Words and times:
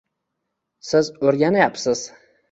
Siz 0.91 1.11
o’rganayapsiz 1.31 2.01